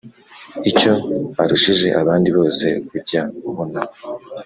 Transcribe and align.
icyo 0.69 0.93
arushije 1.41 1.87
abandi 2.01 2.29
bose 2.37 2.67
ujya 2.97 3.21
ubona 3.49 3.81